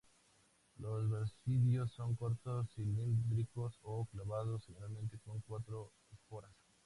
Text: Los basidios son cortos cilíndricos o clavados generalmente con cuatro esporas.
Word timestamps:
Los 0.79 1.07
basidios 1.11 1.91
son 1.91 2.15
cortos 2.15 2.71
cilíndricos 2.73 3.77
o 3.83 4.07
clavados 4.07 4.65
generalmente 4.65 5.19
con 5.23 5.41
cuatro 5.41 5.91
esporas. 6.11 6.55